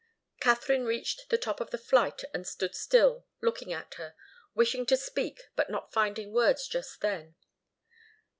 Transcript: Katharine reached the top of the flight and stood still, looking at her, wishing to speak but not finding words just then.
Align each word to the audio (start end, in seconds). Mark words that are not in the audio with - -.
Katharine 0.39 0.85
reached 0.85 1.29
the 1.29 1.37
top 1.37 1.61
of 1.61 1.69
the 1.69 1.77
flight 1.77 2.23
and 2.33 2.47
stood 2.47 2.73
still, 2.73 3.27
looking 3.39 3.71
at 3.71 3.93
her, 3.99 4.15
wishing 4.55 4.83
to 4.87 4.97
speak 4.97 5.43
but 5.55 5.69
not 5.69 5.93
finding 5.93 6.31
words 6.33 6.67
just 6.67 7.01
then. 7.01 7.35